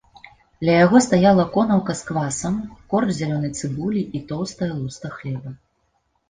Ля 0.67 0.77
яго 0.85 1.01
стаяла 1.07 1.43
конаўка 1.57 1.95
з 1.99 2.07
квасам, 2.07 2.55
корч 2.95 3.11
зялёнай 3.19 3.53
цыбулі 3.61 4.01
і 4.21 4.23
тоўстая 4.33 4.73
луста 4.81 5.13
хлеба. 5.21 5.55